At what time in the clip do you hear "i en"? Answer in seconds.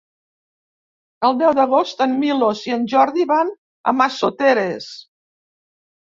2.69-2.87